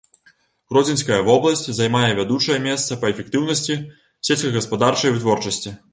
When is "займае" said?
1.79-2.09